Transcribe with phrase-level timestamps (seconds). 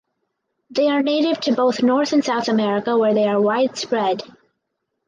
[0.71, 4.23] They are native to both North and South America where they are widespread.